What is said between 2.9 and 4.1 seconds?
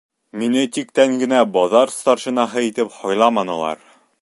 һайламанылар.